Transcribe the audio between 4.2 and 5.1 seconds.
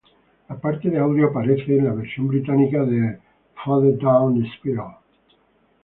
the Spiral.